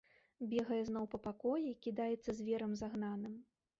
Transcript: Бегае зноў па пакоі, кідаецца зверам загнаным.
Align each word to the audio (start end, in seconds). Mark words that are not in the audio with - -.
Бегае 0.53 0.79
зноў 0.87 1.05
па 1.11 1.19
пакоі, 1.27 1.75
кідаецца 1.89 2.37
зверам 2.41 2.71
загнаным. 2.81 3.37